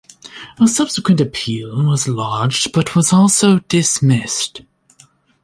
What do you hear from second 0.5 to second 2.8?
A subsequent appeal was lodged